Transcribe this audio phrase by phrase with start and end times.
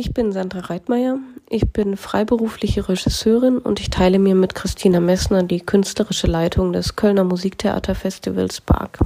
[0.00, 1.18] Ich bin Sandra Reitmeier.
[1.50, 6.94] Ich bin freiberufliche Regisseurin und ich teile mir mit Christina Messner die künstlerische Leitung des
[6.94, 9.00] Kölner Musiktheaterfestivals Bark.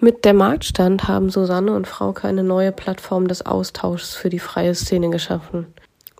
[0.00, 4.74] Mit der Marktstand haben Susanne und Frauke eine neue Plattform des Austauschs für die freie
[4.74, 5.66] Szene geschaffen.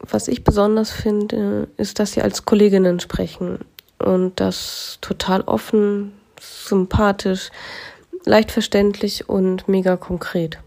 [0.09, 3.59] Was ich besonders finde, ist, dass sie als Kolleginnen sprechen
[3.99, 7.51] und das total offen, sympathisch,
[8.25, 10.61] leicht verständlich und mega konkret.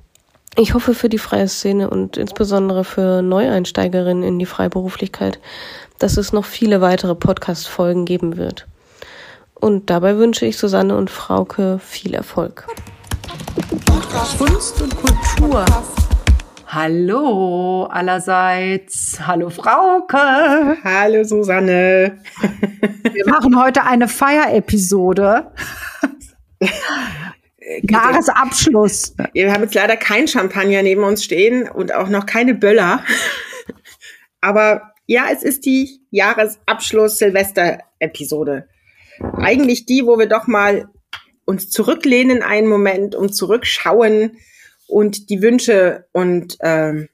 [0.55, 5.39] Ich hoffe für die freie Szene und insbesondere für Neueinsteigerinnen in die Freiberuflichkeit,
[5.97, 8.67] dass es noch viele weitere Podcast-Folgen geben wird.
[9.55, 12.67] Und dabei wünsche ich Susanne und Frauke viel Erfolg.
[14.37, 15.65] Kunst und Kultur.
[16.67, 19.19] Hallo allerseits.
[19.25, 20.77] Hallo Frauke.
[20.83, 22.19] Hallo Susanne.
[23.11, 25.51] Wir machen heute eine Feierepisode.
[27.81, 29.15] Jahresabschluss.
[29.33, 33.03] Wir haben jetzt leider kein Champagner neben uns stehen und auch noch keine Böller.
[34.41, 38.67] Aber ja, es ist die Jahresabschluss-Silvester-Episode.
[39.33, 40.89] Eigentlich die, wo wir doch mal
[41.45, 44.37] uns zurücklehnen einen Moment und zurückschauen
[44.87, 47.09] und die Wünsche und ähm,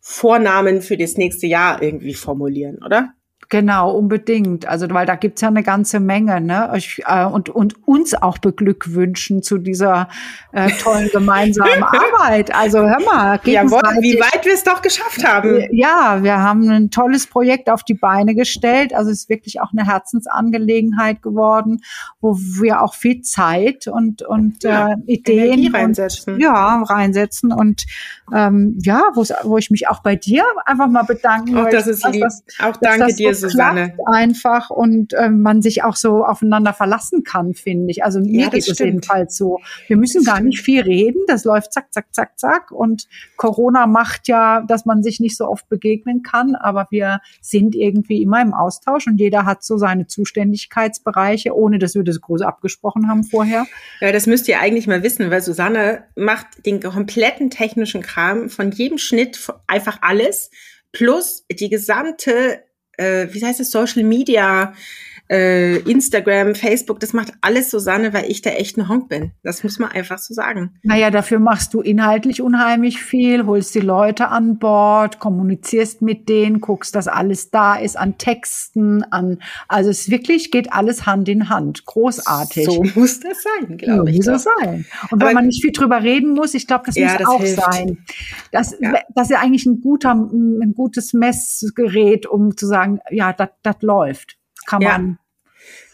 [0.00, 3.14] Vornamen für das nächste Jahr irgendwie formulieren, oder?
[3.50, 4.66] Genau, unbedingt.
[4.66, 6.72] Also, weil da gibt's ja eine ganze Menge, ne?
[6.76, 10.08] Ich, äh, und, und uns auch beglückwünschen zu dieser
[10.52, 12.54] äh, tollen gemeinsamen Arbeit.
[12.54, 15.66] Also hör mal, Jawohl, wie weit wir es doch geschafft haben.
[15.72, 18.94] Ja, wir haben ein tolles Projekt auf die Beine gestellt.
[18.94, 21.80] Also es ist wirklich auch eine Herzensangelegenheit geworden,
[22.20, 25.74] wo wir auch viel Zeit und, und ja, äh, Ideen.
[25.74, 27.52] Und, ja, reinsetzen.
[27.52, 27.84] Und
[28.34, 31.68] ähm, ja, wo ich mich auch bei dir einfach mal bedanken möchte.
[31.68, 32.24] Auch das ist lieb.
[32.60, 33.94] auch danke dir Susanne.
[34.06, 38.04] einfach und äh, man sich auch so aufeinander verlassen kann, finde ich.
[38.04, 39.58] Also mir ja, geht es jedenfalls so.
[39.86, 40.48] Wir müssen das gar stimmt.
[40.48, 41.20] nicht viel reden.
[41.26, 42.70] Das läuft zack, zack, zack, zack.
[42.70, 47.74] Und Corona macht ja, dass man sich nicht so oft begegnen kann, aber wir sind
[47.74, 52.42] irgendwie immer im Austausch und jeder hat so seine Zuständigkeitsbereiche, ohne dass wir das groß
[52.42, 53.66] abgesprochen haben vorher.
[54.00, 58.70] Ja, das müsst ihr eigentlich mal wissen, weil Susanne macht den kompletten technischen Kram von
[58.70, 60.50] jedem Schnitt einfach alles
[60.92, 62.64] plus die gesamte
[63.00, 64.74] äh, wie heißt es, Social Media,
[65.30, 69.30] äh, Instagram, Facebook, das macht alles Susanne, weil ich der echt ein Honk bin.
[69.44, 70.74] Das muss man einfach so sagen.
[70.82, 76.60] Naja, dafür machst du inhaltlich unheimlich viel, holst die Leute an Bord, kommunizierst mit denen,
[76.60, 81.48] guckst, dass alles da ist an Texten, an, also es wirklich geht alles Hand in
[81.48, 81.86] Hand.
[81.86, 82.64] Großartig.
[82.64, 84.16] So muss das sein, glaube ich.
[84.16, 84.84] Muss das sein.
[85.12, 87.40] Und wenn man nicht viel drüber reden muss, ich glaube, das ja, muss das auch
[87.40, 87.72] hilft.
[87.72, 87.98] sein.
[88.50, 88.94] Das, ja.
[89.14, 94.40] das ist ja eigentlich ein guter, ein gutes Messgerät, um zu sagen, ja, das läuft
[94.70, 95.18] kann man.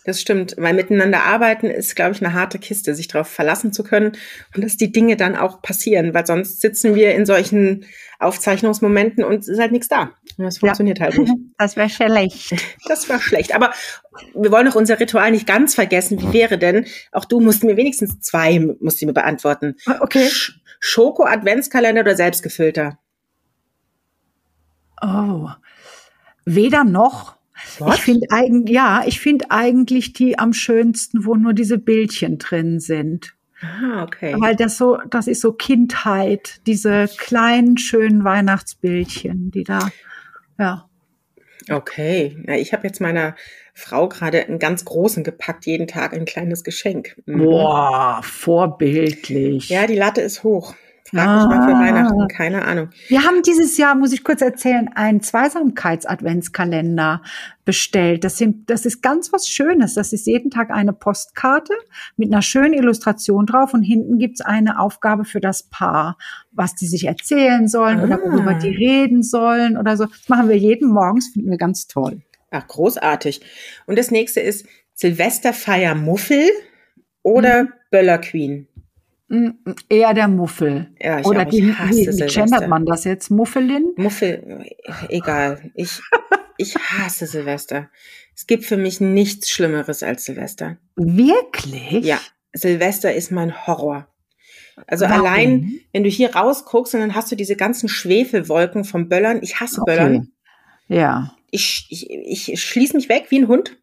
[0.06, 3.82] Das stimmt, weil miteinander arbeiten ist, glaube ich, eine harte Kiste, sich darauf verlassen zu
[3.82, 4.12] können
[4.54, 7.86] und dass die Dinge dann auch passieren, weil sonst sitzen wir in solchen
[8.20, 10.12] Aufzeichnungsmomenten und es ist halt nichts da.
[10.38, 11.06] Und das funktioniert ja.
[11.06, 11.32] halt nicht.
[11.58, 12.54] Das wäre schlecht.
[12.86, 13.52] Das war schlecht.
[13.52, 13.72] Aber
[14.34, 16.20] wir wollen auch unser Ritual nicht ganz vergessen.
[16.22, 19.74] Wie wäre denn, auch du musst mir wenigstens zwei, musst du mir beantworten.
[20.00, 20.28] Okay.
[20.78, 22.98] Schoko-Adventskalender oder selbstgefüllter?
[25.02, 25.48] Oh.
[26.44, 27.35] Weder noch.
[27.78, 27.96] Was?
[27.96, 32.80] Ich finde eigentlich, ja, ich finde eigentlich die am schönsten, wo nur diese Bildchen drin
[32.80, 33.34] sind.
[33.60, 34.34] Ah, okay.
[34.38, 39.88] Weil das so, das ist so Kindheit, diese kleinen schönen Weihnachtsbildchen, die da,
[40.58, 40.88] ja.
[41.68, 43.34] Okay, ja, ich habe jetzt meiner
[43.74, 47.16] Frau gerade einen ganz großen gepackt, jeden Tag ein kleines Geschenk.
[47.26, 47.38] Mhm.
[47.38, 49.68] Boah, vorbildlich.
[49.68, 50.74] Ja, die Latte ist hoch.
[51.10, 51.36] Frag ah.
[51.36, 52.88] mich mal für Weihnachten, keine Ahnung.
[53.08, 57.22] Wir haben dieses Jahr, muss ich kurz erzählen, einen Zweisamkeits-Adventskalender
[57.64, 58.24] bestellt.
[58.24, 59.94] Das, sind, das ist ganz was Schönes.
[59.94, 61.72] Das ist jeden Tag eine Postkarte
[62.16, 66.18] mit einer schönen Illustration drauf und hinten gibt's eine Aufgabe für das Paar,
[66.50, 68.04] was die sich erzählen sollen ah.
[68.04, 70.06] oder worüber die reden sollen oder so.
[70.06, 72.22] Das machen wir jeden Morgen, das finden wir ganz toll.
[72.50, 73.42] Ach, großartig.
[73.86, 76.48] Und das nächste ist Silvesterfeier Muffel
[77.22, 77.72] oder mhm.
[77.90, 78.66] Böller Queen.
[79.28, 79.50] Mm,
[79.88, 80.94] eher der Muffel.
[81.00, 83.31] Ja, ich Oder auch, ich hasse wie, wie gendert man das jetzt?
[83.31, 83.92] Muffelin?
[83.97, 84.64] Muffel,
[85.09, 85.71] egal.
[85.74, 86.00] Ich,
[86.59, 87.91] ich hasse Silvester.
[88.34, 90.77] Es gibt für mich nichts Schlimmeres als Silvester.
[90.95, 92.04] Wirklich?
[92.04, 92.21] Ja,
[92.53, 94.09] Silvester ist mein Horror.
[94.86, 95.27] Also Warum?
[95.27, 99.41] allein, wenn du hier rausguckst und dann hast du diese ganzen Schwefelwolken vom Böllern.
[99.42, 99.97] Ich hasse okay.
[99.97, 100.33] Böllern.
[100.89, 101.34] Ja.
[101.50, 102.10] Ich, ich,
[102.48, 103.78] ich schließe mich weg wie ein Hund.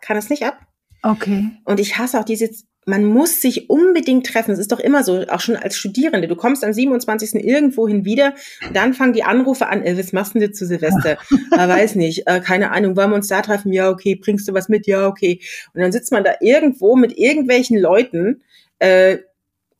[0.00, 0.58] Kann es nicht ab.
[1.02, 1.50] Okay.
[1.64, 2.50] Und ich hasse auch diese
[2.88, 4.52] man muss sich unbedingt treffen.
[4.52, 6.26] Es ist doch immer so, auch schon als Studierende.
[6.26, 7.34] Du kommst am 27.
[7.34, 8.34] irgendwohin wieder,
[8.72, 11.18] dann fangen die Anrufe an, äh, was machst du denn zu Silvester?
[11.52, 13.72] äh, weiß nicht, äh, keine Ahnung, wollen wir uns da treffen?
[13.72, 14.86] Ja, okay, bringst du was mit?
[14.86, 15.40] Ja, okay.
[15.74, 18.42] Und dann sitzt man da irgendwo mit irgendwelchen Leuten,
[18.78, 19.18] äh,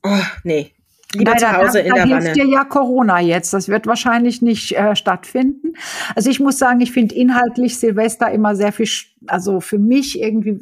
[0.03, 0.11] oh,
[0.45, 0.73] nee,
[1.15, 2.33] Lieber Nein, zu Hause da, in da der Wanne.
[2.35, 3.55] dir ja Corona jetzt.
[3.55, 5.73] Das wird wahrscheinlich nicht äh, stattfinden.
[6.15, 8.91] Also ich muss sagen, ich finde inhaltlich Silvester immer sehr viel,
[9.27, 10.59] also für mich irgendwie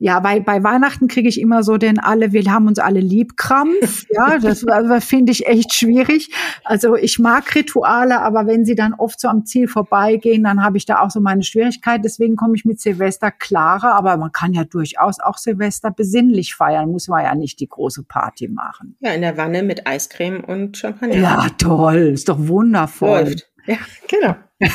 [0.00, 3.36] ja, bei, bei Weihnachten kriege ich immer so den alle, wir haben uns alle lieb
[3.36, 4.06] Krampf.
[4.18, 6.30] Ja, das, das finde ich echt schwierig.
[6.64, 10.76] Also ich mag Rituale, aber wenn sie dann oft so am Ziel vorbeigehen, dann habe
[10.76, 12.00] ich da auch so meine Schwierigkeit.
[12.04, 16.90] Deswegen komme ich mit Silvester klarer, aber man kann ja durchaus auch Silvester besinnlich feiern,
[16.90, 18.96] muss man ja nicht die große Party machen.
[19.00, 21.16] Ja, in der Wanne mit Eiscreme und Champagner.
[21.16, 23.24] Ja, toll, ist doch wundervoll.
[23.24, 23.50] Läuft.
[23.66, 23.76] Ja,
[24.08, 24.36] genau.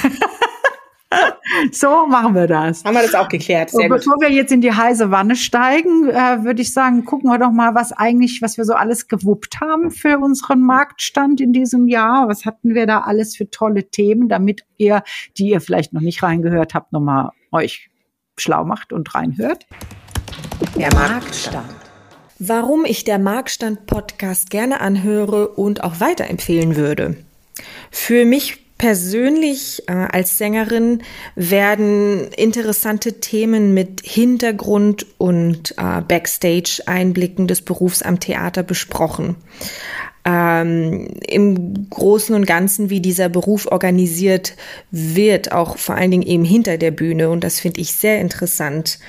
[1.72, 2.84] so machen wir das.
[2.84, 3.70] Haben wir das auch geklärt.
[3.70, 4.24] Sehr und bevor gut.
[4.24, 7.76] wir jetzt in die heiße Wanne steigen, äh, würde ich sagen, gucken wir doch mal,
[7.76, 12.28] was eigentlich, was wir so alles gewuppt haben für unseren Marktstand in diesem Jahr.
[12.28, 15.04] Was hatten wir da alles für tolle Themen, damit ihr,
[15.38, 17.90] die ihr vielleicht noch nicht reingehört habt, nochmal euch
[18.38, 19.66] schlau macht und reinhört.
[20.76, 21.70] Der Marktstand.
[22.40, 27.18] Warum ich der Marktstand Podcast gerne anhöre und auch weiterempfehlen würde.
[27.92, 31.04] Für mich persönlich äh, als Sängerin
[31.36, 39.36] werden interessante Themen mit Hintergrund und äh, Backstage-Einblicken des Berufs am Theater besprochen.
[40.26, 44.56] Ähm, Im Großen und Ganzen, wie dieser Beruf organisiert
[44.90, 47.30] wird, auch vor allen Dingen eben hinter der Bühne.
[47.30, 49.00] Und das finde ich sehr interessant.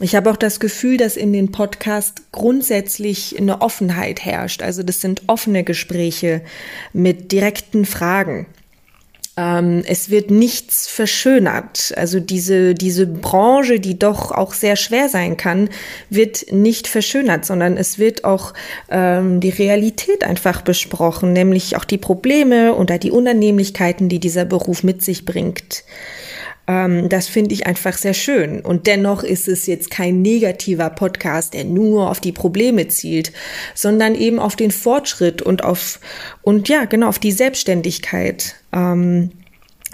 [0.00, 4.62] Ich habe auch das Gefühl, dass in den Podcast grundsätzlich eine Offenheit herrscht.
[4.62, 6.42] Also das sind offene Gespräche
[6.92, 8.46] mit direkten Fragen.
[9.36, 11.92] Ähm, es wird nichts verschönert.
[11.96, 15.68] Also diese, diese Branche, die doch auch sehr schwer sein kann,
[16.08, 18.54] wird nicht verschönert, sondern es wird auch
[18.90, 24.82] ähm, die Realität einfach besprochen, nämlich auch die Probleme oder die Unannehmlichkeiten, die dieser Beruf
[24.82, 25.84] mit sich bringt.
[26.66, 28.60] Ähm, das finde ich einfach sehr schön.
[28.60, 33.32] Und dennoch ist es jetzt kein negativer Podcast, der nur auf die Probleme zielt,
[33.74, 36.00] sondern eben auf den Fortschritt und auf,
[36.42, 38.56] und ja, genau, auf die Selbstständigkeit.
[38.76, 39.30] Ähm,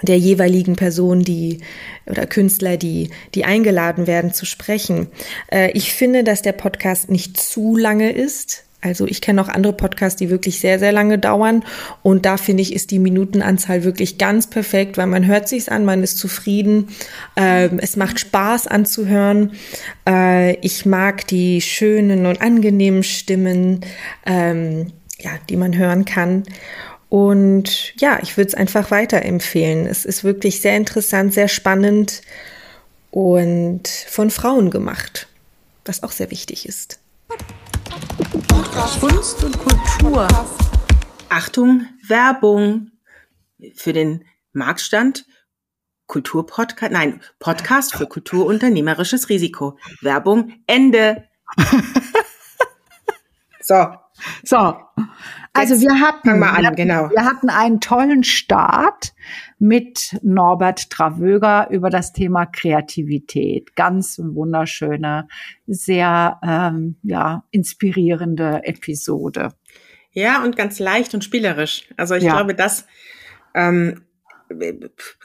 [0.03, 1.59] der jeweiligen Person, die
[2.05, 5.07] oder Künstler, die, die eingeladen werden zu sprechen.
[5.51, 8.65] Äh, ich finde, dass der Podcast nicht zu lange ist.
[8.81, 11.63] Also ich kenne auch andere Podcasts, die wirklich sehr, sehr lange dauern.
[12.01, 15.85] Und da finde ich, ist die Minutenanzahl wirklich ganz perfekt, weil man hört sich's an,
[15.85, 16.89] man ist zufrieden.
[17.37, 19.53] Ähm, es macht Spaß anzuhören.
[20.05, 23.79] Äh, ich mag die schönen und angenehmen Stimmen,
[24.25, 26.43] ähm, ja, die man hören kann.
[27.13, 29.85] Und ja, ich würde es einfach weiterempfehlen.
[29.85, 32.23] Es ist wirklich sehr interessant, sehr spannend
[33.11, 35.27] und von Frauen gemacht,
[35.85, 36.99] was auch sehr wichtig ist.
[38.99, 40.27] Kunst und Kultur.
[41.29, 42.89] Achtung, Werbung
[43.75, 45.27] für den Marktstand.
[46.07, 49.77] Kulturpodcast, nein, Podcast für kulturunternehmerisches Risiko.
[50.01, 51.25] Werbung, Ende.
[53.61, 54.02] so.
[54.43, 54.75] So.
[55.53, 57.09] Also wir hatten, mal an, genau.
[57.11, 59.13] wir hatten einen tollen Start
[59.59, 63.75] mit Norbert Travöger über das Thema Kreativität.
[63.75, 65.27] Ganz wunderschöne,
[65.67, 69.53] sehr ähm, ja, inspirierende Episode.
[70.11, 71.87] Ja, und ganz leicht und spielerisch.
[71.97, 72.33] Also ich ja.
[72.33, 72.85] glaube, das
[73.53, 74.01] ähm,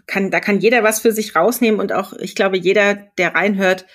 [0.06, 3.86] kann, da kann jeder was für sich rausnehmen und auch, ich glaube, jeder, der reinhört,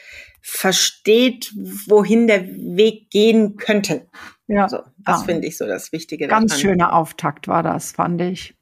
[0.42, 1.54] versteht,
[1.88, 4.08] wohin der Weg gehen könnte.
[4.48, 4.68] Ja.
[4.68, 5.26] So, das ja.
[5.26, 6.28] finde ich so das Wichtige.
[6.28, 6.62] Ganz daran.
[6.62, 8.56] schöner Auftakt war das, fand ich.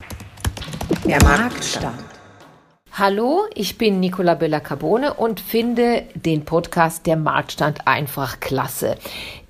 [1.06, 2.00] Der Marktstand.
[2.92, 8.98] Hallo, ich bin Nicola Bella-Carbone und finde den Podcast Der Marktstand einfach klasse.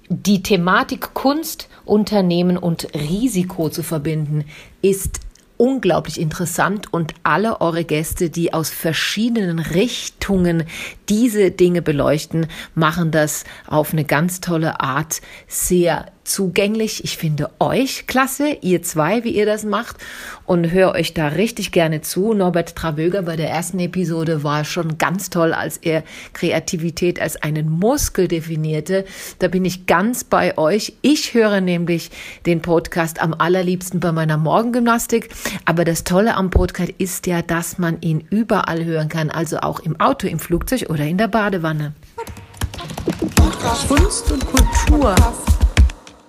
[0.09, 4.45] Die Thematik Kunst, Unternehmen und Risiko zu verbinden,
[4.81, 5.19] ist
[5.61, 10.63] unglaublich interessant und alle eure Gäste, die aus verschiedenen Richtungen
[11.07, 17.03] diese Dinge beleuchten, machen das auf eine ganz tolle Art sehr zugänglich.
[17.03, 19.97] Ich finde euch klasse, ihr zwei, wie ihr das macht
[20.45, 22.33] und höre euch da richtig gerne zu.
[22.33, 27.69] Norbert Travöger bei der ersten Episode war schon ganz toll, als er Kreativität als einen
[27.69, 29.05] Muskel definierte.
[29.39, 30.93] Da bin ich ganz bei euch.
[31.01, 32.11] Ich höre nämlich
[32.45, 35.29] den Podcast am allerliebsten bei meiner Morgengymnastik.
[35.65, 39.79] Aber das Tolle am Podcast ist ja, dass man ihn überall hören kann, also auch
[39.79, 41.93] im Auto, im Flugzeug oder in der Badewanne.
[43.87, 45.15] Kunst und Kultur.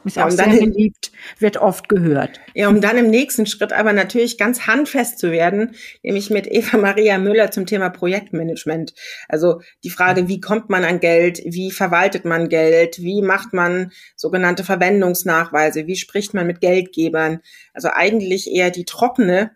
[0.04, 2.40] Ist ja, auch sehr beliebt, wird oft gehört.
[2.54, 6.76] Ja, um dann im nächsten Schritt aber natürlich ganz handfest zu werden, nämlich mit Eva
[6.76, 8.94] Maria Müller zum Thema Projektmanagement.
[9.28, 13.92] Also die Frage, wie kommt man an Geld, wie verwaltet man Geld, wie macht man
[14.16, 17.40] sogenannte Verwendungsnachweise, wie spricht man mit Geldgebern.
[17.72, 19.52] Also eigentlich eher die trockene,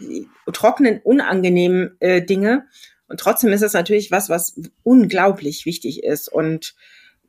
[0.00, 2.66] die trockenen, unangenehmen äh, Dinge.
[3.06, 6.74] Und trotzdem ist es natürlich was, was unglaublich wichtig ist und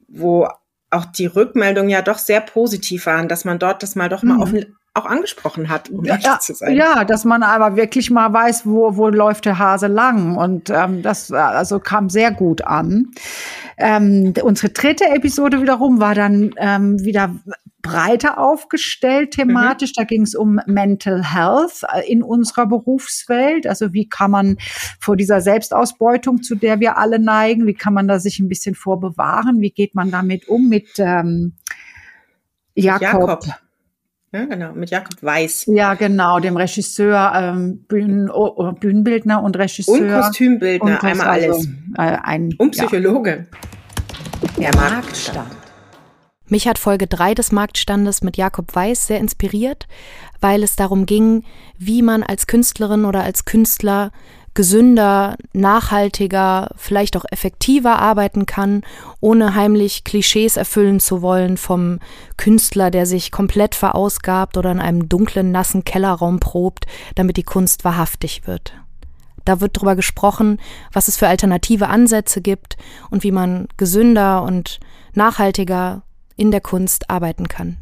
[0.07, 0.47] wo
[0.91, 4.35] auch die Rückmeldungen ja doch sehr positiv waren, dass man dort das mal doch mal
[4.35, 4.41] mhm.
[4.41, 4.65] offen
[4.95, 6.75] auch angesprochen hat, um ja, zu sein.
[6.75, 10.35] Ja, dass man aber wirklich mal weiß, wo, wo läuft der Hase lang.
[10.35, 13.11] Und ähm, das also kam sehr gut an.
[13.77, 17.35] Ähm, unsere dritte Episode wiederum war dann ähm, wieder
[17.81, 19.91] breiter aufgestellt thematisch.
[19.91, 19.93] Mhm.
[19.95, 23.67] Da ging es um Mental Health äh, in unserer Berufswelt.
[23.67, 24.57] Also wie kann man
[24.99, 28.75] vor dieser Selbstausbeutung, zu der wir alle neigen, wie kann man da sich ein bisschen
[28.75, 29.61] vorbewahren?
[29.61, 31.53] Wie geht man damit um mit ähm,
[32.75, 33.01] Jakob.
[33.01, 33.45] Jakob.
[34.31, 35.65] Ja, genau, mit Jakob Weiß.
[35.67, 39.95] Ja, genau, dem Regisseur, ähm, Bühnen, oh, Bühnenbildner und Regisseur.
[39.95, 41.67] Und Kostümbildner, und einmal also, alles.
[41.97, 43.47] Äh, ein, und Psychologe.
[44.57, 44.71] Ja.
[44.71, 45.58] Der Marktstand.
[46.49, 49.87] Mich hat Folge 3 des Marktstandes mit Jakob Weiß sehr inspiriert,
[50.41, 51.43] weil es darum ging,
[51.77, 54.11] wie man als Künstlerin oder als Künstler
[54.55, 58.81] gesünder, nachhaltiger, vielleicht auch effektiver arbeiten kann,
[59.19, 61.99] ohne heimlich Klischees erfüllen zu wollen vom
[62.35, 67.85] Künstler, der sich komplett verausgabt oder in einem dunklen, nassen Kellerraum probt, damit die Kunst
[67.85, 68.73] wahrhaftig wird.
[69.45, 70.59] Da wird darüber gesprochen,
[70.91, 72.75] was es für alternative Ansätze gibt
[73.11, 74.79] und wie man gesünder und
[75.13, 76.01] nachhaltiger
[76.39, 77.77] in der Kunst arbeiten kann.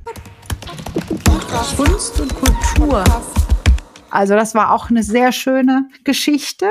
[1.75, 3.03] Kunst und Kultur.
[4.09, 6.67] Also das war auch eine sehr schöne Geschichte.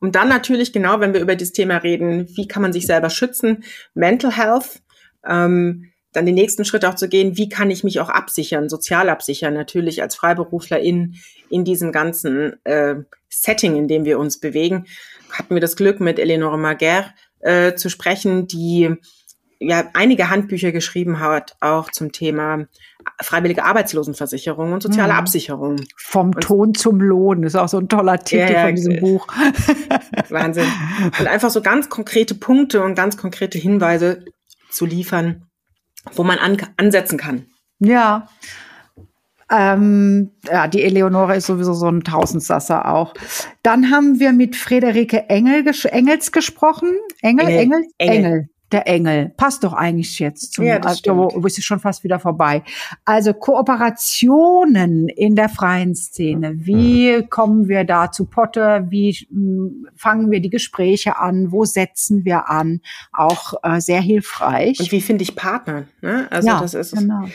[0.00, 3.10] Und dann natürlich genau, wenn wir über das Thema reden, wie kann man sich selber
[3.10, 4.80] schützen, Mental Health,
[5.26, 9.10] ähm, dann den nächsten Schritt auch zu gehen, wie kann ich mich auch absichern, sozial
[9.10, 11.14] absichern, natürlich als Freiberufler in,
[11.50, 12.96] diesem ganzen äh,
[13.28, 14.86] Setting, in dem wir uns bewegen.
[15.30, 18.96] Hatten wir das Glück, mit Eleonore Maguer äh, zu sprechen, die
[19.60, 22.66] ja einige Handbücher geschrieben hat, auch zum Thema
[23.20, 25.18] freiwillige Arbeitslosenversicherung und soziale mhm.
[25.18, 25.76] Absicherung.
[25.96, 29.26] Vom und Ton zum Lohn ist auch so ein toller Titel ja, von diesem Buch.
[30.30, 30.66] Wahnsinn.
[31.18, 34.24] Und einfach so ganz konkrete Punkte und ganz konkrete Hinweise
[34.70, 35.44] zu liefern,
[36.12, 37.46] wo man an, ansetzen kann.
[37.78, 38.28] Ja.
[39.52, 43.14] Ähm, ja, die Eleonore ist sowieso so ein Tausendsasser auch.
[43.62, 46.90] Dann haben wir mit Friederike Engel, Engels gesprochen.
[47.20, 48.16] Engel, Engel, Engel.
[48.16, 49.32] Engel der Engel.
[49.36, 52.62] Passt doch eigentlich jetzt zum, ja, das also, wo, ist es schon fast wieder vorbei.
[53.04, 56.52] Also Kooperationen in der freien Szene.
[56.54, 58.86] Wie kommen wir da zu Potte?
[58.88, 61.52] Wie hm, fangen wir die Gespräche an?
[61.52, 62.80] Wo setzen wir an?
[63.12, 64.78] Auch äh, sehr hilfreich.
[64.80, 65.86] Und wie finde ich Partner?
[66.00, 66.28] Ne?
[66.30, 67.28] Also ja, das ist genau.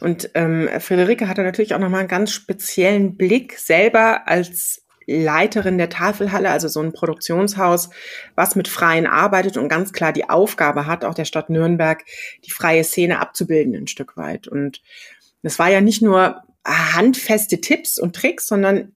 [0.00, 5.88] Und ähm, Friederike hatte natürlich auch nochmal einen ganz speziellen Blick selber als Leiterin der
[5.88, 7.90] Tafelhalle, also so ein Produktionshaus,
[8.34, 12.04] was mit Freien arbeitet und ganz klar die Aufgabe hat, auch der Stadt Nürnberg,
[12.44, 14.48] die freie Szene abzubilden ein Stück weit.
[14.48, 14.82] Und
[15.42, 18.92] das war ja nicht nur handfeste Tipps und Tricks, sondern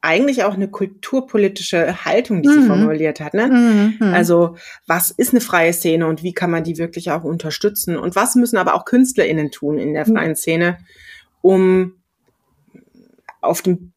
[0.00, 2.62] eigentlich auch eine kulturpolitische Haltung, die mhm.
[2.62, 3.34] sie formuliert hat.
[3.34, 3.96] Ne?
[4.00, 4.12] Mhm.
[4.12, 4.56] Also
[4.86, 7.96] was ist eine freie Szene und wie kann man die wirklich auch unterstützen?
[7.96, 10.14] Und was müssen aber auch KünstlerInnen tun in der mhm.
[10.14, 10.78] freien Szene,
[11.40, 12.02] um
[13.40, 13.91] auf dem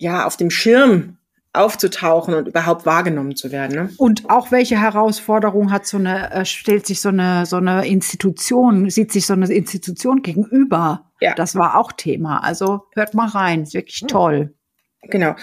[0.00, 1.18] ja, auf dem Schirm
[1.52, 3.74] aufzutauchen und überhaupt wahrgenommen zu werden.
[3.74, 3.90] Ne?
[3.96, 8.88] Und auch welche Herausforderung hat so eine, äh, stellt sich so eine, so eine Institution,
[8.88, 11.10] sieht sich so eine Institution gegenüber?
[11.20, 11.34] Ja.
[11.34, 12.42] Das war auch Thema.
[12.44, 14.54] Also hört mal rein, ist wirklich toll.
[15.02, 15.34] Genau.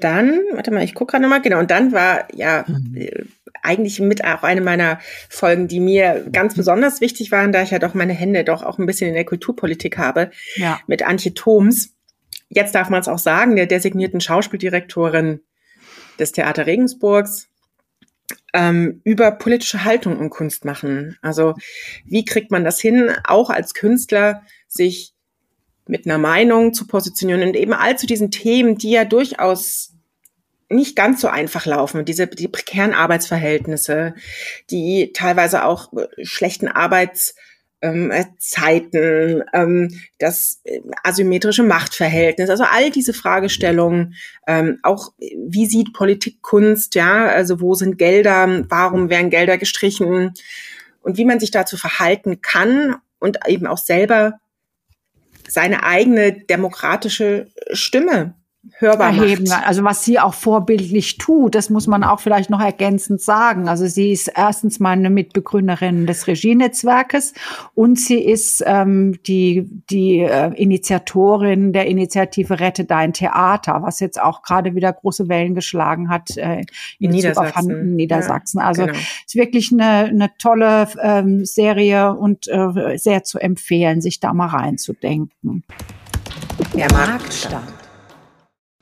[0.00, 3.24] Dann, warte mal, ich gucke gerade nochmal, genau, und dann war ja äh,
[3.62, 7.78] eigentlich mit auch eine meiner Folgen, die mir ganz besonders wichtig waren, da ich ja
[7.78, 10.78] doch meine Hände doch auch ein bisschen in der Kulturpolitik habe, ja.
[10.86, 11.95] mit Antje Thoms
[12.48, 15.40] jetzt darf man es auch sagen, der designierten Schauspieldirektorin
[16.18, 17.48] des Theater Regensburgs,
[18.52, 21.18] ähm, über politische Haltung und Kunst machen.
[21.20, 21.54] Also
[22.04, 25.14] wie kriegt man das hin, auch als Künstler sich
[25.86, 29.92] mit einer Meinung zu positionieren und eben all zu diesen Themen, die ja durchaus
[30.68, 32.04] nicht ganz so einfach laufen.
[32.04, 34.14] Diese die prekären Arbeitsverhältnisse,
[34.70, 37.36] die teilweise auch schlechten Arbeits
[37.82, 44.14] ähm, äh, Zeiten, ähm, das äh, asymmetrische Machtverhältnis, also all diese Fragestellungen,
[44.46, 50.32] ähm, auch wie sieht Politik Kunst, ja, also wo sind Gelder, warum werden Gelder gestrichen?
[51.02, 54.40] Und wie man sich dazu verhalten kann und eben auch selber
[55.46, 58.34] seine eigene demokratische Stimme
[58.78, 59.44] hörbar erheben.
[59.48, 59.66] Macht.
[59.66, 63.68] Also was sie auch vorbildlich tut, das muss man auch vielleicht noch ergänzend sagen.
[63.68, 67.34] Also sie ist erstens mal eine Mitbegründerin des Regienetzwerkes
[67.74, 74.20] und sie ist ähm, die, die äh, Initiatorin der Initiative Rette Dein Theater, was jetzt
[74.20, 76.62] auch gerade wieder große Wellen geschlagen hat äh,
[76.98, 77.96] in Niedersachsen.
[77.96, 78.60] Niedersachsen.
[78.60, 78.98] Also genau.
[78.98, 84.48] ist wirklich eine, eine tolle ähm, Serie und äh, sehr zu empfehlen, sich da mal
[84.48, 85.64] reinzudenken.
[86.74, 87.85] Der Marktstand.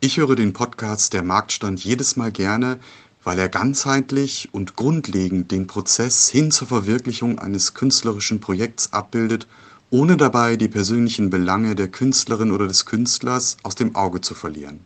[0.06, 2.78] Ich höre den Podcast Der Marktstand jedes Mal gerne,
[3.22, 9.46] weil er ganzheitlich und grundlegend den Prozess hin zur Verwirklichung eines künstlerischen Projekts abbildet,
[9.88, 14.80] ohne dabei die persönlichen Belange der Künstlerin oder des Künstlers aus dem Auge zu verlieren.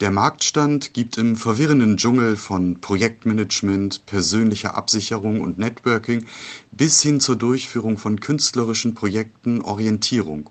[0.00, 6.24] Der Marktstand gibt im verwirrenden Dschungel von Projektmanagement, persönlicher Absicherung und Networking
[6.72, 10.48] bis hin zur Durchführung von künstlerischen Projekten Orientierung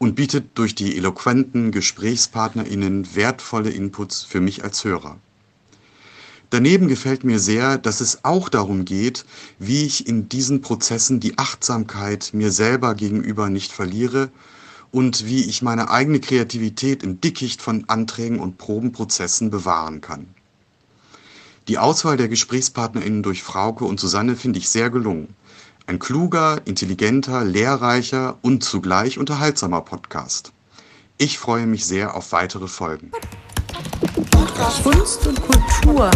[0.00, 5.18] und bietet durch die eloquenten GesprächspartnerInnen wertvolle Inputs für mich als Hörer.
[6.48, 9.26] Daneben gefällt mir sehr, dass es auch darum geht,
[9.58, 14.30] wie ich in diesen Prozessen die Achtsamkeit mir selber gegenüber nicht verliere
[14.90, 20.28] und wie ich meine eigene Kreativität im Dickicht von Anträgen und Probenprozessen bewahren kann.
[21.68, 25.36] Die Auswahl der GesprächspartnerInnen durch Frauke und Susanne finde ich sehr gelungen.
[25.90, 30.52] Ein kluger, intelligenter, lehrreicher und zugleich unterhaltsamer Podcast.
[31.18, 33.10] Ich freue mich sehr auf weitere Folgen.
[34.84, 36.08] Kunst und Kultur.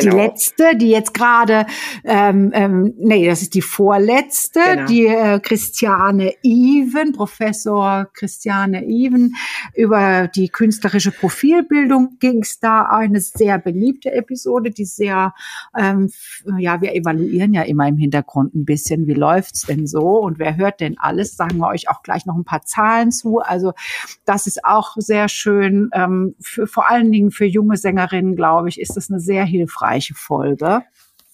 [0.00, 0.16] Genau.
[0.16, 1.66] Die letzte, die jetzt gerade,
[2.04, 4.86] ähm, ähm, nee, das ist die vorletzte, genau.
[4.86, 9.34] die äh, Christiane Even, Professor Christiane Even,
[9.74, 15.34] über die künstlerische Profilbildung ging es da eine sehr beliebte Episode, die sehr,
[15.76, 16.10] ähm,
[16.58, 20.56] ja, wir evaluieren ja immer im Hintergrund ein bisschen, wie läuft's denn so und wer
[20.56, 23.38] hört denn alles, sagen wir euch auch gleich noch ein paar Zahlen zu.
[23.38, 23.72] Also
[24.24, 28.80] das ist auch sehr schön, ähm, für, vor allen Dingen für junge Sängerinnen, glaube ich,
[28.80, 30.82] ist das eine sehr hilfreiche hilfreiche Folge.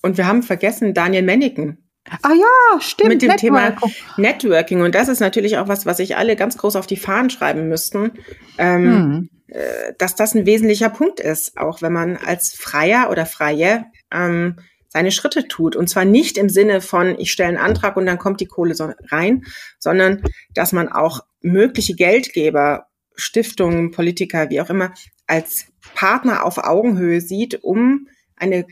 [0.02, 1.78] Und wir haben vergessen Daniel Menniken.
[2.22, 3.10] Ah ja, stimmt.
[3.10, 3.54] Mit dem Networking.
[3.54, 3.76] Thema
[4.16, 4.82] Networking.
[4.82, 7.68] Und das ist natürlich auch was, was sich alle ganz groß auf die Fahnen schreiben
[7.68, 8.12] müssten,
[8.58, 9.30] ähm, hm.
[9.46, 14.56] äh, dass das ein wesentlicher Punkt ist, auch wenn man als Freier oder Freie ähm,
[14.88, 15.76] seine Schritte tut.
[15.76, 18.74] Und zwar nicht im Sinne von, ich stelle einen Antrag und dann kommt die Kohle
[18.74, 19.44] so rein,
[19.78, 20.22] sondern
[20.54, 24.92] dass man auch mögliche Geldgeber, Stiftungen, Politiker, wie auch immer,
[25.28, 28.08] als Partner auf Augenhöhe sieht, um
[28.42, 28.66] eine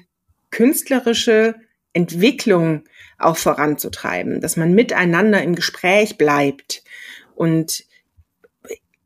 [0.51, 1.55] künstlerische
[1.93, 2.85] Entwicklung
[3.19, 6.83] auch voranzutreiben, dass man miteinander im Gespräch bleibt
[7.35, 7.85] und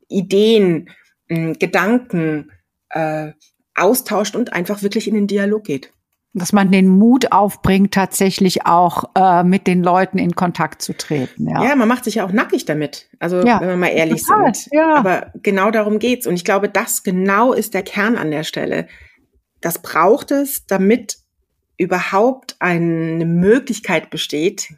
[0.07, 0.89] Ideen,
[1.27, 2.51] hm, Gedanken
[2.89, 3.31] äh,
[3.75, 5.91] austauscht und einfach wirklich in den Dialog geht.
[6.33, 11.49] Dass man den Mut aufbringt, tatsächlich auch äh, mit den Leuten in Kontakt zu treten.
[11.49, 13.07] Ja, ja man macht sich ja auch nackig damit.
[13.19, 14.73] Also ja, wenn wir mal ehrlich total, sind.
[14.73, 14.95] Ja.
[14.95, 16.27] Aber genau darum geht's.
[16.27, 18.87] Und ich glaube, das genau ist der Kern an der Stelle.
[19.61, 21.17] Das braucht es, damit
[21.77, 24.73] überhaupt eine Möglichkeit besteht,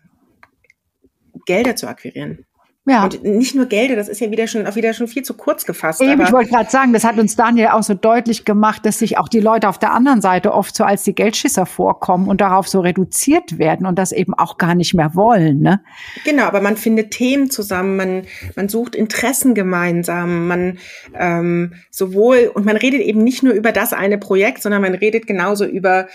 [1.45, 2.45] Gelder zu akquirieren.
[2.87, 3.03] Ja.
[3.03, 5.65] Und nicht nur Gelder, das ist ja wieder schon, auch wieder schon viel zu kurz
[5.65, 6.01] gefasst.
[6.01, 9.17] Eben, ich wollte gerade sagen, das hat uns Daniel auch so deutlich gemacht, dass sich
[9.17, 12.69] auch die Leute auf der anderen Seite oft so als die Geldschisser vorkommen und darauf
[12.69, 15.59] so reduziert werden und das eben auch gar nicht mehr wollen.
[15.59, 15.81] Ne?
[16.23, 18.21] Genau, aber man findet Themen zusammen, man,
[18.55, 20.77] man sucht Interessen gemeinsam, man
[21.13, 25.27] ähm, sowohl, und man redet eben nicht nur über das eine Projekt, sondern man redet
[25.27, 26.07] genauso über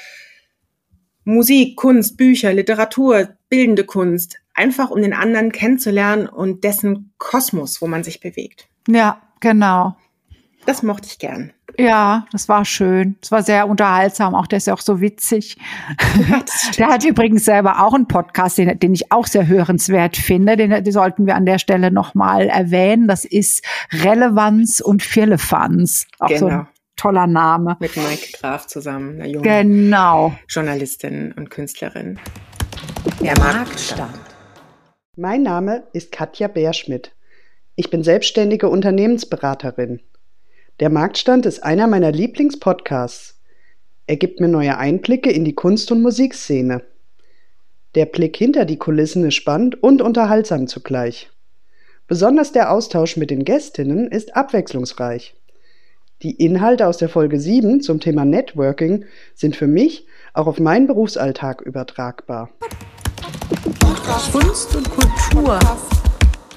[1.24, 7.86] Musik, Kunst, Bücher, Literatur, bildende Kunst, einfach um den anderen kennenzulernen und dessen Kosmos, wo
[7.86, 8.68] man sich bewegt.
[8.88, 9.96] Ja, genau.
[10.66, 11.52] Das mochte ich gern.
[11.78, 13.16] Ja, das war schön.
[13.22, 14.34] Es war sehr unterhaltsam.
[14.34, 15.56] Auch der ist ja auch so witzig.
[16.28, 16.44] Ja,
[16.78, 20.56] der hat übrigens selber auch einen Podcast, den, den ich auch sehr hörenswert finde.
[20.56, 23.08] Den, den sollten wir an der Stelle nochmal erwähnen.
[23.08, 26.06] Das ist Relevanz und Firlefanz.
[26.18, 26.40] Auch genau.
[26.40, 26.66] so ein
[27.02, 27.76] toller Name.
[27.80, 30.34] Mit Mike Graf zusammen, einer jungen genau.
[30.48, 32.20] Journalistin und Künstlerin.
[33.20, 34.14] Der Marktstand.
[35.16, 37.12] Mein Name ist Katja Bärschmidt.
[37.74, 40.00] Ich bin selbstständige Unternehmensberaterin.
[40.78, 43.40] Der Marktstand ist einer meiner Lieblingspodcasts.
[44.06, 46.82] Er gibt mir neue Einblicke in die Kunst- und Musikszene.
[47.96, 51.30] Der Blick hinter die Kulissen ist spannend und unterhaltsam zugleich.
[52.06, 55.34] Besonders der Austausch mit den Gästinnen ist abwechslungsreich.
[56.22, 60.86] Die Inhalte aus der Folge 7 zum Thema Networking sind für mich auch auf meinen
[60.86, 62.50] Berufsalltag übertragbar.
[64.30, 65.58] Kunst und Kultur.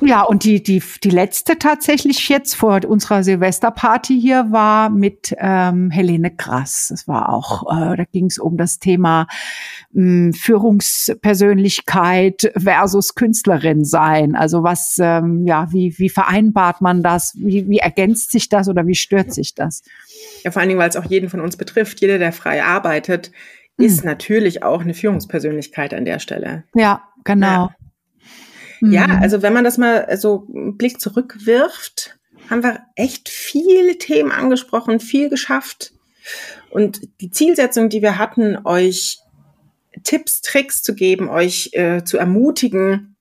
[0.02, 5.90] Ja, und die, die, die letzte tatsächlich jetzt vor unserer Silvesterparty hier war mit ähm,
[5.92, 6.88] Helene Grass.
[6.90, 9.28] Das war auch, äh, da ging es um das Thema
[9.92, 14.36] mh, hm, Führungspersönlichkeit versus Künstlerin sein.
[14.36, 17.34] Also was, ähm, ja, wie, wie vereinbart man das?
[17.38, 19.84] Wie, wie ergänzt sich das oder wie stört sich das?
[20.44, 22.02] Ja, vor allen Dingen, weil es auch jeden von uns betrifft.
[22.02, 23.32] Jeder, der frei arbeitet,
[23.78, 24.06] ist hm.
[24.06, 26.64] natürlich auch eine Führungspersönlichkeit an der Stelle.
[26.74, 27.68] Ja, genau.
[27.68, 27.76] Ja.
[28.82, 29.20] Ja, mhm.
[29.22, 32.18] also wenn man das mal so einen Blick zurückwirft,
[32.50, 35.94] haben wir echt viele Themen angesprochen, viel geschafft.
[36.70, 39.20] Und die Zielsetzung, die wir hatten, euch
[40.04, 43.16] Tipps, Tricks zu geben, euch äh, zu ermutigen,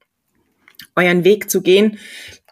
[0.96, 1.98] euren Weg zu gehen,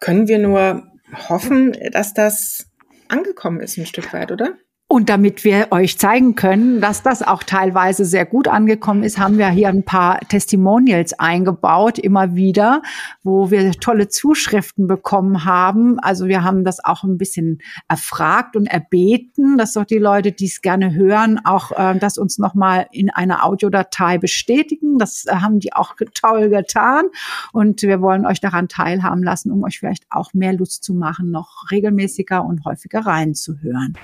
[0.00, 0.86] können wir nur
[1.28, 2.66] hoffen, dass das
[3.08, 4.56] angekommen ist ein Stück weit, oder?
[4.92, 9.38] Und damit wir euch zeigen können, dass das auch teilweise sehr gut angekommen ist, haben
[9.38, 12.82] wir hier ein paar Testimonials eingebaut, immer wieder,
[13.22, 15.98] wo wir tolle Zuschriften bekommen haben.
[15.98, 20.44] Also wir haben das auch ein bisschen erfragt und erbeten, dass doch die Leute, die
[20.44, 24.98] es gerne hören, auch äh, das uns nochmal in einer Audiodatei bestätigen.
[24.98, 27.06] Das äh, haben die auch toll getan.
[27.54, 31.30] Und wir wollen euch daran teilhaben lassen, um euch vielleicht auch mehr Lust zu machen,
[31.30, 33.96] noch regelmäßiger und häufiger reinzuhören.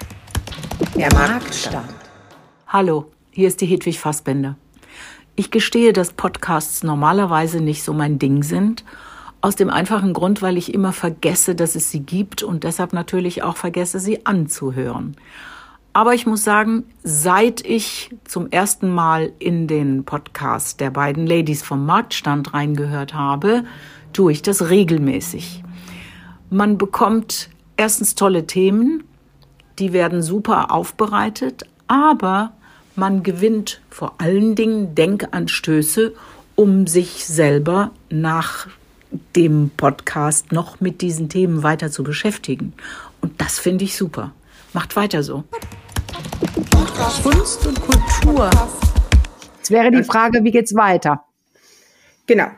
[0.99, 1.95] Der Marktstand.
[2.67, 4.57] Hallo, hier ist die Hedwig Fassbender.
[5.37, 8.85] Ich gestehe, dass Podcasts normalerweise nicht so mein Ding sind.
[9.41, 13.45] Aus dem einfachen Grund, weil ich immer vergesse, dass es sie gibt und deshalb natürlich
[13.45, 15.17] auch vergesse, sie anzuhören.
[15.93, 21.63] Aber ich muss sagen, seit ich zum ersten Mal in den Podcast der beiden Ladies
[21.63, 23.63] vom Marktstand reingehört habe,
[24.13, 25.63] tue ich das regelmäßig.
[26.51, 29.05] Man bekommt erstens tolle Themen,
[29.79, 32.53] die werden super aufbereitet, aber
[32.97, 36.15] man gewinnt vor allen Dingen Denkanstöße,
[36.57, 38.67] um sich selber nach
[39.37, 42.75] dem Podcast noch mit diesen Themen weiter zu beschäftigen.
[43.21, 44.33] Und das finde ich super.
[44.73, 45.45] Macht weiter so.
[47.23, 48.51] Kunst und Kultur.
[49.57, 51.25] Jetzt wäre die Frage, wie geht's weiter?
[52.27, 52.49] Genau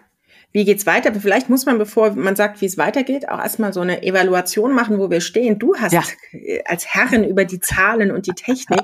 [0.53, 1.11] wie geht's weiter?
[1.11, 4.73] Aber vielleicht muss man, bevor man sagt, wie es weitergeht, auch erstmal so eine Evaluation
[4.75, 5.59] machen, wo wir stehen.
[5.59, 6.03] Du hast ja.
[6.65, 8.81] als Herrin über die Zahlen und die Technik,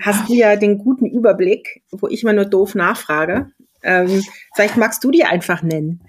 [0.00, 3.50] hast du ja den guten Überblick, wo ich immer nur doof nachfrage.
[3.82, 4.22] Ähm,
[4.54, 6.02] vielleicht magst du die einfach nennen.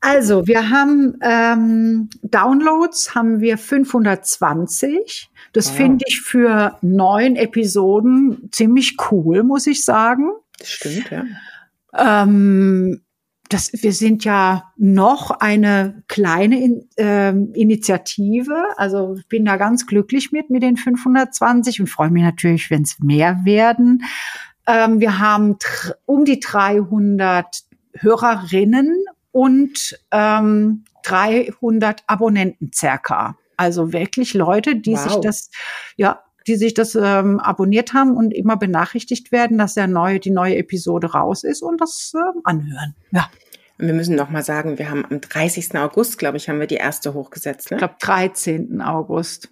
[0.00, 5.30] Also, wir haben ähm, Downloads haben wir 520.
[5.52, 5.76] Das wow.
[5.76, 10.30] finde ich für neun Episoden ziemlich cool, muss ich sagen.
[10.58, 11.24] Das stimmt, ja.
[11.96, 13.00] Ähm,
[13.48, 18.56] das, wir sind ja noch eine kleine in, äh, Initiative.
[18.76, 22.82] Also ich bin da ganz glücklich mit, mit den 520 und freue mich natürlich, wenn
[22.82, 24.02] es mehr werden.
[24.66, 25.56] Ähm, wir haben
[26.06, 27.62] um die 300
[27.94, 33.36] Hörerinnen und ähm, 300 Abonnenten circa.
[33.56, 35.00] Also wirklich Leute, die wow.
[35.00, 35.50] sich das,
[35.96, 40.30] ja, die sich das ähm, abonniert haben und immer benachrichtigt werden, dass der neue, die
[40.30, 42.94] neue Episode raus ist und das ähm, anhören.
[43.10, 43.28] Ja.
[43.78, 45.76] Und wir müssen noch mal sagen, wir haben am 30.
[45.76, 47.70] August, glaube ich, haben wir die erste hochgesetzt.
[47.70, 47.76] Ne?
[47.76, 48.80] Ich glaube 13.
[48.80, 49.50] August.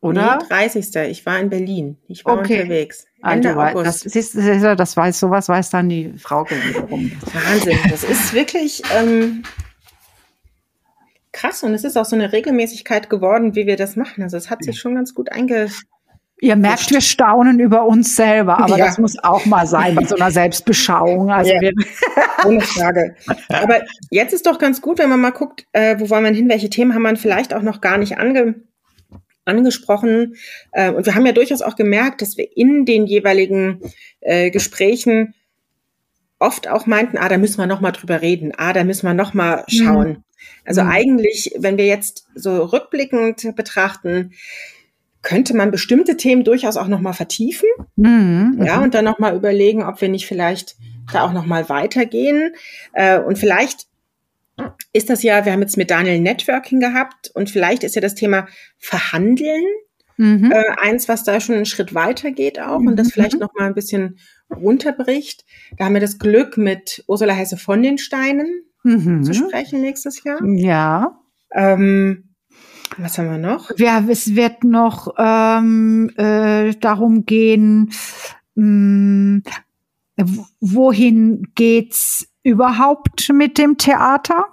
[0.00, 0.38] Oder?
[0.40, 0.96] Nee, 30.
[1.10, 1.98] Ich war in Berlin.
[2.08, 2.62] Ich war okay.
[2.62, 3.06] unterwegs.
[3.20, 4.06] Ah, Ende also, August.
[4.06, 7.12] Das, siehst, das weiß, sowas weiß dann die Frau wiederum.
[7.34, 7.78] Wahnsinn.
[7.90, 9.42] Das ist wirklich ähm,
[11.32, 14.22] krass und es ist auch so eine Regelmäßigkeit geworden, wie wir das machen.
[14.22, 15.68] Also es hat sich schon ganz gut einge
[16.40, 18.86] Ihr merkt, wir staunen über uns selber, aber ja.
[18.86, 21.30] das muss auch mal sein mit so einer Selbstbeschauung.
[21.30, 21.70] Also ja.
[22.46, 23.14] Ohne Frage.
[23.48, 26.48] Aber jetzt ist doch ganz gut, wenn man mal guckt, äh, wo wollen wir hin,
[26.48, 28.54] welche Themen haben wir vielleicht auch noch gar nicht ange
[29.44, 30.36] angesprochen.
[30.72, 33.80] Äh, und wir haben ja durchaus auch gemerkt, dass wir in den jeweiligen
[34.20, 35.34] äh, Gesprächen
[36.38, 39.14] oft auch meinten, ah, da müssen wir noch mal drüber reden, ah, da müssen wir
[39.14, 40.08] noch mal schauen.
[40.08, 40.24] Mhm.
[40.64, 40.88] Also mhm.
[40.88, 44.32] eigentlich, wenn wir jetzt so rückblickend betrachten,
[45.22, 48.84] könnte man bestimmte Themen durchaus auch noch mal vertiefen, mhm, ja, mhm.
[48.84, 50.76] und dann noch mal überlegen, ob wir nicht vielleicht
[51.12, 52.54] da auch noch mal weitergehen.
[52.92, 53.86] Äh, und vielleicht
[54.92, 58.14] ist das ja, wir haben jetzt mit Daniel Networking gehabt und vielleicht ist ja das
[58.14, 58.46] Thema
[58.78, 59.64] Verhandeln
[60.16, 60.52] mhm.
[60.52, 63.12] äh, eins, was da schon einen Schritt weiter geht auch und das mhm.
[63.12, 64.18] vielleicht noch mal ein bisschen
[64.50, 65.44] runterbricht.
[65.76, 69.22] Da haben wir das Glück, mit Ursula Hesse von den Steinen mhm.
[69.22, 70.44] zu sprechen nächstes Jahr.
[70.44, 71.18] Ja.
[71.52, 72.29] Ähm,
[72.98, 73.70] was haben wir noch?
[73.76, 77.92] Ja, es wird noch ähm, äh, darum gehen,
[78.54, 79.42] mh,
[80.18, 84.46] hm, wohin geht's überhaupt mit dem Theater?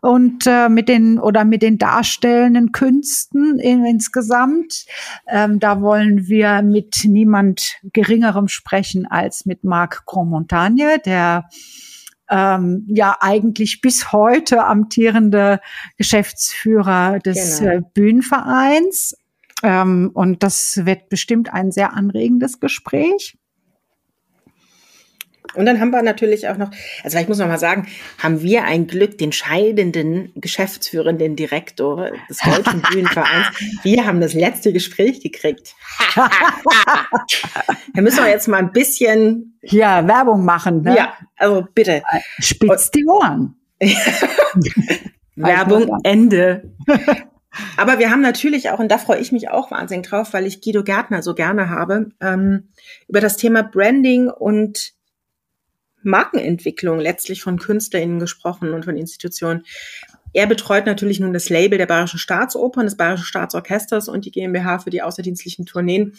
[0.00, 4.86] und äh, mit den oder mit den darstellenden Künsten in, insgesamt.
[5.26, 11.48] Ähm, da wollen wir mit niemand Geringerem sprechen als mit Marc Grosmontagne, der
[12.30, 15.60] ähm, ja eigentlich bis heute amtierende
[15.96, 17.72] Geschäftsführer des genau.
[17.72, 19.16] äh, Bühnenvereins.
[19.62, 23.36] Ähm, und das wird bestimmt ein sehr anregendes Gespräch.
[25.54, 26.70] Und dann haben wir natürlich auch noch,
[27.02, 32.38] also ich muss noch mal sagen, haben wir ein Glück, den scheidenden geschäftsführenden Direktor des
[32.38, 33.46] Deutschen Bühnenvereins.
[33.82, 35.74] Wir haben das letzte Gespräch gekriegt.
[36.14, 40.82] da müssen wir jetzt mal ein bisschen ja Werbung machen.
[40.82, 40.96] Ne?
[40.96, 42.02] Ja, also bitte.
[42.38, 43.56] Spitzt die Ohren.
[45.36, 46.74] Werbung Ende.
[47.76, 50.60] Aber wir haben natürlich auch, und da freue ich mich auch wahnsinnig drauf, weil ich
[50.60, 52.68] Guido Gärtner so gerne habe, ähm,
[53.08, 54.97] über das Thema Branding und
[56.02, 59.64] Markenentwicklung letztlich von KünstlerInnen gesprochen und von Institutionen.
[60.32, 64.80] er betreut natürlich nun das Label der Bayerischen Staatsopern, des Bayerischen Staatsorchesters und die GmbH
[64.80, 66.14] für die außerdienstlichen Tourneen,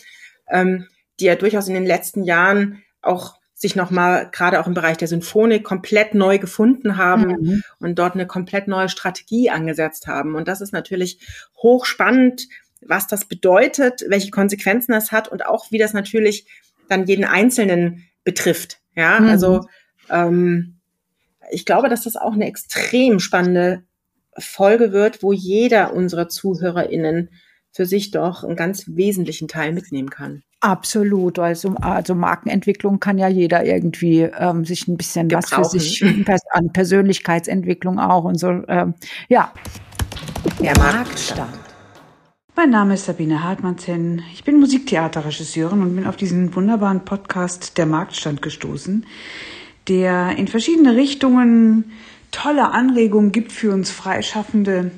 [0.50, 0.88] ähm,
[1.20, 5.10] die ja durchaus in den letzten Jahren auch sich nochmal gerade auch im Bereich der
[5.10, 7.64] Symphonik komplett neu gefunden haben mhm.
[7.80, 10.36] und dort eine komplett neue Strategie angesetzt haben.
[10.36, 11.20] Und das ist natürlich
[11.62, 12.48] hochspannend,
[12.82, 16.46] was das bedeutet, welche Konsequenzen das hat und auch wie das natürlich
[16.88, 18.79] dann jeden Einzelnen betrifft.
[19.00, 19.30] Ja, mhm.
[19.30, 19.62] also
[20.10, 20.76] ähm,
[21.52, 23.84] ich glaube, dass das auch eine extrem spannende
[24.38, 27.30] Folge wird, wo jeder unserer ZuhörerInnen
[27.72, 30.44] für sich doch einen ganz wesentlichen Teil mitnehmen kann.
[30.60, 31.40] Absolut.
[31.40, 35.64] Also, also Markenentwicklung kann ja jeder irgendwie ähm, sich ein bisschen Gebrauchen.
[35.64, 36.04] was für sich
[36.52, 38.50] an Persönlichkeitsentwicklung auch und so.
[38.68, 38.96] Ähm,
[39.30, 39.54] ja.
[40.60, 41.69] Der Marktstand.
[42.60, 44.22] Mein Name ist Sabine Hartmann-Zenn.
[44.34, 49.06] Ich bin Musiktheaterregisseurin und bin auf diesen wunderbaren Podcast Der Marktstand gestoßen,
[49.88, 51.94] der in verschiedene Richtungen
[52.32, 54.92] tolle Anregungen gibt für uns Freischaffende,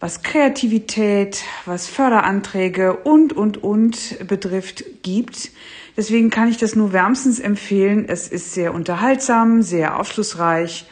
[0.00, 5.50] was Kreativität, was Förderanträge und, und, und betrifft, gibt.
[5.98, 8.06] Deswegen kann ich das nur wärmstens empfehlen.
[8.08, 10.86] Es ist sehr unterhaltsam, sehr aufschlussreich,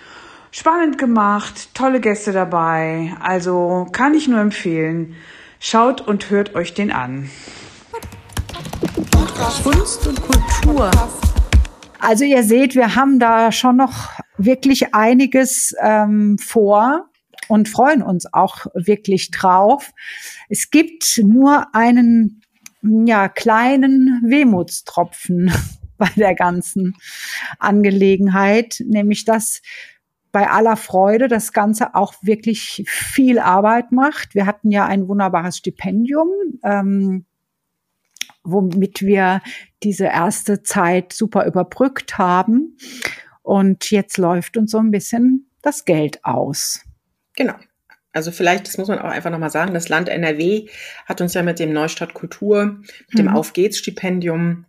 [0.51, 3.17] spannend gemacht, tolle Gäste dabei.
[3.23, 5.17] Also kann ich nur empfehlen.
[5.61, 7.29] Schaut und hört euch den an.
[9.63, 10.91] Kunst und Kultur.
[11.99, 17.09] Also ihr seht, wir haben da schon noch wirklich einiges ähm, vor
[17.49, 19.91] und freuen uns auch wirklich drauf.
[20.49, 22.43] Es gibt nur einen
[22.83, 25.51] ja, kleinen Wehmutstropfen
[25.99, 26.95] bei der ganzen
[27.59, 29.61] Angelegenheit, nämlich dass
[30.33, 34.35] bei aller Freude das Ganze auch wirklich viel Arbeit macht.
[34.35, 36.29] Wir hatten ja ein wunderbares Stipendium.
[36.63, 37.27] Ähm,
[38.51, 39.43] womit wir
[39.83, 42.77] diese erste Zeit super überbrückt haben.
[43.43, 46.85] Und jetzt läuft uns so ein bisschen das Geld aus.
[47.37, 47.55] Genau.
[48.13, 50.69] Also vielleicht, das muss man auch einfach nochmal sagen, das Land NRW
[51.07, 53.37] hat uns ja mit dem Neustadt Kultur, mit dem mhm.
[53.37, 54.65] Auf geht's Stipendium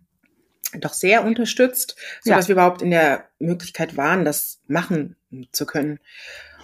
[0.78, 2.48] doch sehr unterstützt, sodass ja.
[2.48, 5.16] wir überhaupt in der Möglichkeit waren, das machen
[5.52, 5.98] zu können.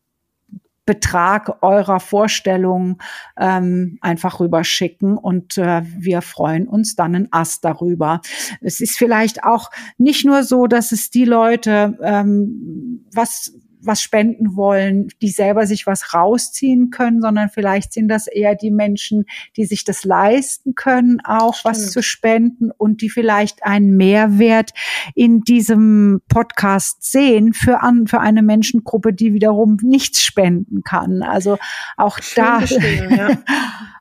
[0.89, 2.97] Betrag eurer Vorstellung
[3.39, 8.23] ähm, einfach rüberschicken und äh, wir freuen uns dann ein Ass darüber.
[8.63, 14.57] Es ist vielleicht auch nicht nur so, dass es die Leute ähm, was was spenden
[14.57, 19.25] wollen, die selber sich was rausziehen können, sondern vielleicht sind das eher die Menschen,
[19.57, 21.75] die sich das leisten können, auch Stimmt.
[21.75, 24.73] was zu spenden und die vielleicht einen Mehrwert
[25.15, 31.23] in diesem Podcast sehen für, an, für eine Menschengruppe, die wiederum nichts spenden kann.
[31.23, 31.59] Also
[31.97, 32.65] auch Schön da.
[32.65, 33.39] Ja.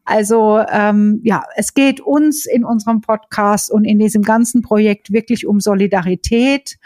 [0.10, 5.46] Also ähm, ja, es geht uns in unserem Podcast und in diesem ganzen Projekt wirklich
[5.46, 6.78] um Solidarität,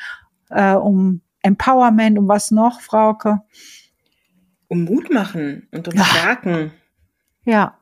[0.50, 3.42] äh, um Empowerment, um was noch, Frauke?
[4.68, 6.72] Um Mut machen und um Stärken.
[7.46, 7.78] Ja.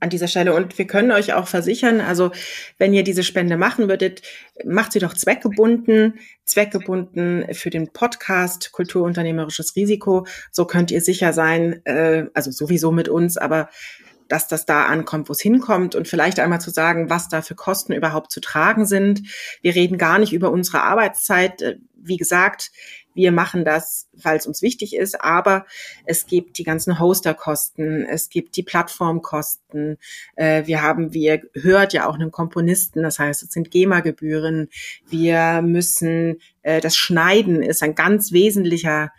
[0.00, 0.54] An dieser Stelle.
[0.54, 2.32] Und wir können euch auch versichern, also
[2.78, 4.22] wenn ihr diese Spende machen würdet,
[4.64, 10.26] macht sie doch zweckgebunden, zweckgebunden für den Podcast Kulturunternehmerisches Risiko.
[10.50, 13.68] So könnt ihr sicher sein, äh, also sowieso mit uns, aber
[14.30, 17.56] dass das da ankommt, wo es hinkommt und vielleicht einmal zu sagen, was da für
[17.56, 19.22] Kosten überhaupt zu tragen sind.
[19.60, 21.60] Wir reden gar nicht über unsere Arbeitszeit.
[21.60, 22.70] Äh, wie gesagt,
[23.12, 25.66] wir machen das, weil es uns wichtig ist, aber
[26.06, 29.98] es gibt die ganzen Hosterkosten, es gibt die Plattformkosten.
[30.36, 34.68] Äh, wir haben, wie ihr hört, ja auch einen Komponisten, das heißt, es sind GEMA-Gebühren.
[35.08, 39.10] Wir müssen, äh, das Schneiden ist ein ganz wesentlicher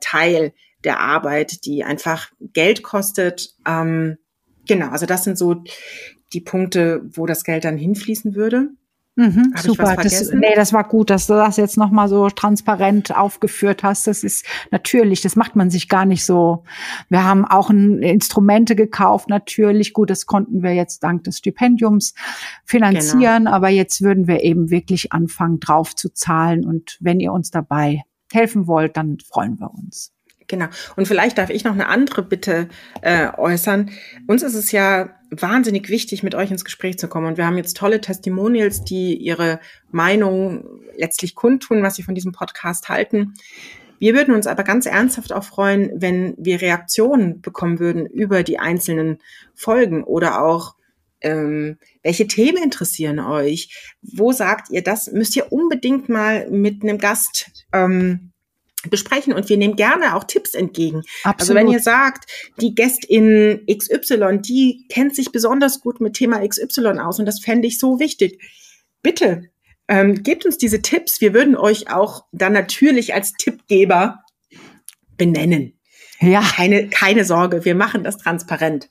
[0.00, 0.52] Teil
[0.84, 3.54] der Arbeit, die einfach Geld kostet.
[3.66, 4.18] Ähm,
[4.66, 5.62] genau, also das sind so
[6.32, 8.70] die Punkte, wo das Geld dann hinfließen würde.
[9.16, 9.94] Mhm, super.
[9.94, 14.08] Das, nee, das war gut, dass du das jetzt nochmal so transparent aufgeführt hast.
[14.08, 16.64] Das ist natürlich, das macht man sich gar nicht so.
[17.10, 19.92] Wir haben auch ein, Instrumente gekauft, natürlich.
[19.92, 22.14] Gut, das konnten wir jetzt dank des Stipendiums
[22.64, 23.52] finanzieren, genau.
[23.52, 26.64] aber jetzt würden wir eben wirklich anfangen, drauf zu zahlen.
[26.64, 30.12] Und wenn ihr uns dabei helfen wollt, dann freuen wir uns.
[30.46, 30.66] Genau.
[30.96, 32.68] Und vielleicht darf ich noch eine andere Bitte
[33.02, 33.90] äh, äußern.
[34.26, 37.26] Uns ist es ja wahnsinnig wichtig, mit euch ins Gespräch zu kommen.
[37.26, 40.64] Und wir haben jetzt tolle Testimonials, die ihre Meinung
[40.96, 43.34] letztlich kundtun, was sie von diesem Podcast halten.
[43.98, 48.58] Wir würden uns aber ganz ernsthaft auch freuen, wenn wir Reaktionen bekommen würden über die
[48.58, 49.18] einzelnen
[49.54, 50.74] Folgen oder auch
[51.22, 53.94] ähm, welche Themen interessieren euch?
[54.02, 58.33] Wo sagt ihr, das müsst ihr unbedingt mal mit einem Gast ähm,
[58.90, 61.02] besprechen und wir nehmen gerne auch Tipps entgegen.
[61.22, 61.40] Absolut.
[61.40, 66.98] Also wenn ihr sagt, die Gästin XY, die kennt sich besonders gut mit Thema XY
[66.98, 68.40] aus und das fände ich so wichtig.
[69.02, 69.50] Bitte
[69.88, 71.20] ähm, gebt uns diese Tipps.
[71.20, 74.20] Wir würden euch auch dann natürlich als Tippgeber
[75.16, 75.78] benennen.
[76.20, 76.40] Ja.
[76.40, 78.88] Keine, keine Sorge, wir machen das transparent.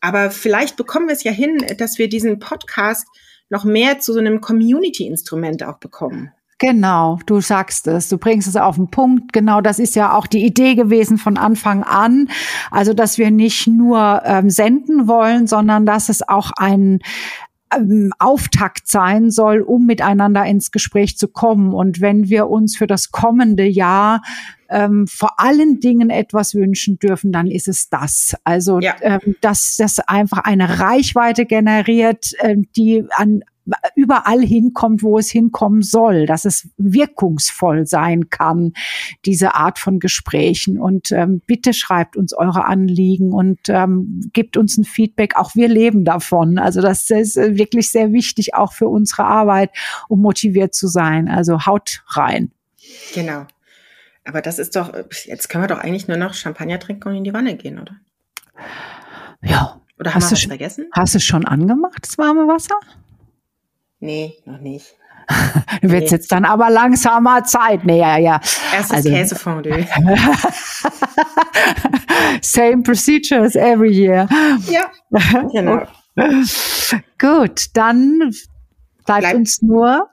[0.00, 3.06] Aber vielleicht bekommen wir es ja hin, dass wir diesen Podcast
[3.48, 6.32] noch mehr zu so einem Community-Instrument auch bekommen.
[6.58, 9.32] Genau, du sagst es, du bringst es auf den Punkt.
[9.32, 12.28] Genau, das ist ja auch die Idee gewesen von Anfang an.
[12.72, 16.98] Also, dass wir nicht nur ähm, senden wollen, sondern dass es auch ein
[17.74, 21.72] ähm, Auftakt sein soll, um miteinander ins Gespräch zu kommen.
[21.72, 24.22] Und wenn wir uns für das kommende Jahr
[24.68, 28.34] ähm, vor allen Dingen etwas wünschen dürfen, dann ist es das.
[28.42, 28.96] Also, ja.
[29.00, 33.44] ähm, dass das einfach eine Reichweite generiert, äh, die an
[33.94, 38.72] überall hinkommt, wo es hinkommen soll, dass es wirkungsvoll sein kann,
[39.24, 40.78] diese Art von Gesprächen.
[40.78, 45.36] Und ähm, bitte schreibt uns eure Anliegen und ähm, gebt uns ein Feedback.
[45.36, 46.58] Auch wir leben davon.
[46.58, 49.70] Also das ist äh, wirklich sehr wichtig, auch für unsere Arbeit,
[50.08, 51.28] um motiviert zu sein.
[51.28, 52.52] Also haut rein.
[53.14, 53.46] Genau.
[54.24, 54.92] Aber das ist doch,
[55.24, 57.96] jetzt können wir doch eigentlich nur noch Champagner trinken und in die Wanne gehen, oder?
[59.42, 59.80] Ja.
[59.98, 60.86] Oder haben hast wir was vergessen?
[60.92, 62.78] Hast du schon angemacht, das warme Wasser?
[64.00, 64.94] Nee, noch nicht.
[65.82, 66.08] Wird nee.
[66.10, 67.84] jetzt dann aber langsamer Zeit.
[67.84, 68.40] Nee, ja, ja.
[68.74, 69.86] Erstes also, Käsefondue.
[72.42, 74.28] Same procedures every year.
[74.68, 74.90] Ja,
[75.52, 75.82] genau.
[77.18, 78.18] Gut, dann
[79.04, 80.08] bleibt, bleibt uns nur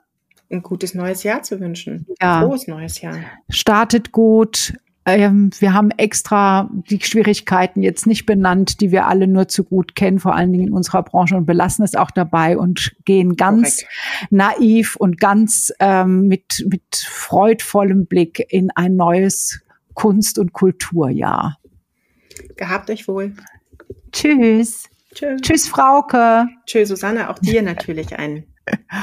[0.50, 2.06] ein gutes neues Jahr zu wünschen.
[2.20, 2.40] Ja.
[2.40, 3.18] Frohes neues Jahr.
[3.48, 4.74] Startet gut,
[5.06, 9.94] ähm, wir haben extra die Schwierigkeiten jetzt nicht benannt, die wir alle nur zu gut
[9.94, 13.78] kennen, vor allen Dingen in unserer Branche und belassen es auch dabei und gehen ganz
[13.78, 14.32] Korrekt.
[14.32, 19.60] naiv und ganz ähm, mit, mit freudvollem Blick in ein neues
[19.94, 21.58] Kunst- und Kulturjahr.
[22.56, 23.32] Gehabt euch wohl.
[24.10, 24.88] Tschüss.
[25.14, 25.40] Tschüss.
[25.40, 26.48] Tschüss, Frauke.
[26.66, 27.30] Tschüss, Susanne.
[27.30, 28.44] Auch dir natürlich ein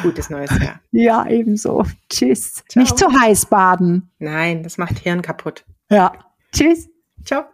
[0.02, 0.82] Gutes neues Jahr.
[0.92, 1.86] Ja, ebenso.
[2.10, 2.64] Tschüss.
[2.68, 2.84] Ciao.
[2.84, 4.12] Nicht zu heiß baden.
[4.20, 5.66] Nein, das macht Hirn kaputt.
[5.90, 6.14] Ja.
[6.52, 6.90] Tschüss.
[7.24, 7.46] Ciao.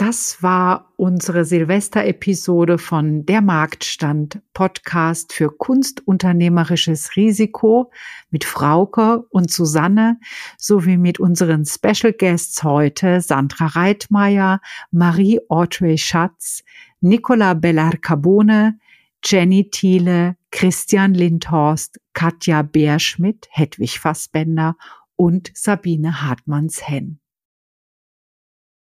[0.00, 7.92] Das war unsere Silvester-Episode von Der Marktstand Podcast für kunstunternehmerisches Risiko
[8.30, 10.18] mit Frauke und Susanne
[10.56, 16.64] sowie mit unseren Special Guests heute Sandra Reitmeier, Marie Audrey Schatz,
[17.02, 18.78] Nicola Bellar-Carbone,
[19.22, 24.76] Jenny Thiele, Christian Lindhorst, Katja Beerschmidt, Hedwig Fassbender
[25.16, 27.20] und Sabine Hartmanns-Henn.